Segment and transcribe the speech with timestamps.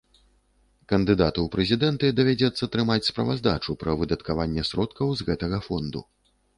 [0.91, 6.09] Кандыдату ў прэзідэнты давядзецца трымаць справаздачу пра выдаткаванне сродкаў з гэтага фонду.